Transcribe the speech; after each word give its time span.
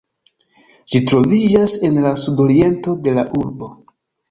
Ĝi 0.93 1.01
troviĝas 1.11 1.77
en 1.91 2.01
la 2.07 2.15
sudoriento 2.23 2.99
de 3.09 3.17
la 3.21 3.29
urbo. 3.45 3.73